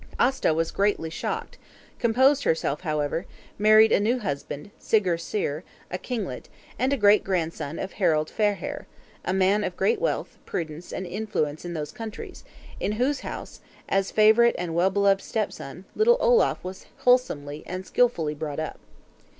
Aasta 0.19 0.51
was 0.51 0.71
greatly 0.71 1.11
shocked; 1.11 1.59
composed 1.99 2.43
herself 2.43 2.81
however; 2.81 3.27
married 3.59 3.91
a 3.91 3.99
new 3.99 4.17
husband, 4.17 4.71
Sigurd 4.79 5.21
Syr, 5.21 5.63
a 5.91 5.99
kinglet, 5.99 6.49
and 6.79 6.91
a 6.91 6.97
great 6.97 7.23
grandson 7.23 7.77
of 7.77 7.91
Harald 7.93 8.27
Fairhair, 8.35 8.87
a 9.23 9.31
man 9.31 9.63
of 9.63 9.77
great 9.77 10.01
wealth, 10.01 10.39
prudence, 10.43 10.91
and 10.91 11.05
influence 11.05 11.65
in 11.65 11.75
those 11.75 11.91
countries; 11.91 12.43
in 12.79 12.93
whose 12.93 13.19
house, 13.19 13.61
as 13.87 14.09
favorite 14.09 14.55
and 14.57 14.73
well 14.73 14.89
beloved 14.89 15.21
stepson, 15.21 15.85
little 15.95 16.17
Olaf 16.19 16.63
was 16.63 16.87
wholesomely 17.01 17.61
and 17.67 17.85
skilfully 17.85 18.33
brought 18.33 18.59
up. 18.59 18.79